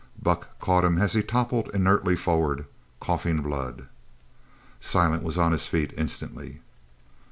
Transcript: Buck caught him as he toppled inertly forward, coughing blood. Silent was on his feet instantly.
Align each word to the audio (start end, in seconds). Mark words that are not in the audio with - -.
Buck 0.19 0.57
caught 0.57 0.83
him 0.83 0.97
as 0.99 1.13
he 1.13 1.21
toppled 1.21 1.69
inertly 1.75 2.15
forward, 2.15 2.65
coughing 2.99 3.43
blood. 3.43 3.87
Silent 4.79 5.21
was 5.21 5.37
on 5.37 5.51
his 5.51 5.67
feet 5.67 5.93
instantly. 5.95 6.59